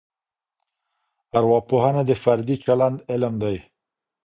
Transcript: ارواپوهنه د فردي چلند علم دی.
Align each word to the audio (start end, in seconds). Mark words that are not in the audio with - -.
ارواپوهنه 1.37 2.01
د 2.09 2.11
فردي 2.23 2.55
چلند 2.65 2.97
علم 3.11 3.33
دی. 3.43 3.57